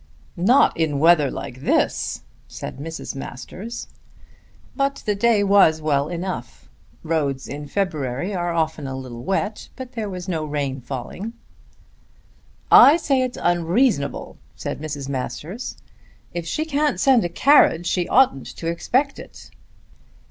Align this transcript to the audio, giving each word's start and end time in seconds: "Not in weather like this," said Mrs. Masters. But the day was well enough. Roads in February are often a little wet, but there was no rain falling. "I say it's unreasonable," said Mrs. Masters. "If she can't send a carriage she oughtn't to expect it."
"Not 0.35 0.75
in 0.75 0.97
weather 0.97 1.29
like 1.29 1.61
this," 1.61 2.23
said 2.47 2.77
Mrs. 2.79 3.13
Masters. 3.15 3.87
But 4.75 5.03
the 5.05 5.13
day 5.13 5.43
was 5.43 5.79
well 5.79 6.07
enough. 6.09 6.67
Roads 7.03 7.47
in 7.47 7.67
February 7.67 8.33
are 8.33 8.51
often 8.51 8.87
a 8.87 8.95
little 8.95 9.23
wet, 9.23 9.69
but 9.75 9.91
there 9.91 10.09
was 10.09 10.27
no 10.27 10.43
rain 10.43 10.81
falling. 10.81 11.33
"I 12.71 12.97
say 12.97 13.21
it's 13.21 13.37
unreasonable," 13.39 14.39
said 14.55 14.81
Mrs. 14.81 15.07
Masters. 15.07 15.77
"If 16.33 16.47
she 16.47 16.65
can't 16.65 16.99
send 16.99 17.23
a 17.23 17.29
carriage 17.29 17.85
she 17.85 18.09
oughtn't 18.09 18.47
to 18.57 18.65
expect 18.65 19.19
it." 19.19 19.51